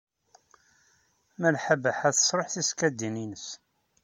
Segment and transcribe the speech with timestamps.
[1.41, 3.47] Malḥa Baḥa tesṛuḥ tisekkadin-nnes.